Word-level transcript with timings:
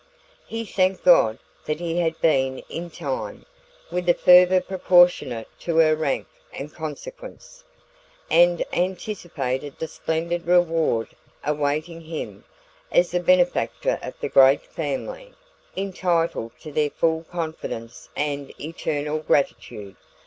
He 0.47 0.65
thanked 0.65 1.03
God 1.03 1.37
that 1.67 1.79
he 1.79 1.99
had 1.99 2.19
been 2.21 2.57
in 2.69 2.89
time 2.89 3.45
with 3.91 4.09
a 4.09 4.15
fervour 4.15 4.59
proportionate 4.59 5.47
to 5.59 5.77
her 5.77 5.95
rank 5.95 6.25
and 6.51 6.73
consequence 6.73 7.63
and 8.27 8.65
anticipated 8.73 9.75
the 9.77 9.87
splendid 9.87 10.47
reward 10.47 11.09
awaiting 11.43 12.01
him 12.01 12.45
as 12.91 13.11
the 13.11 13.19
benefactor 13.19 13.99
of 14.01 14.15
the 14.19 14.29
great 14.29 14.63
family, 14.63 15.35
entitled 15.77 16.53
to 16.61 16.71
their 16.71 16.89
full 16.89 17.23
confidence 17.25 18.09
and 18.17 18.59
eternal 18.59 19.19
gratitude. 19.19 19.95